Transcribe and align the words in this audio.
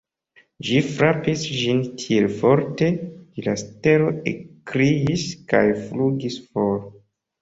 Ĝi 0.67 0.77
frapis 0.85 1.41
ĝin 1.57 1.83
tiel 2.03 2.25
forte, 2.39 2.89
ke 3.35 3.45
la 3.49 3.55
stelo 3.65 4.09
ekkriis 4.35 5.27
kaj 5.53 5.65
flugis 5.91 6.41
for. 6.49 6.77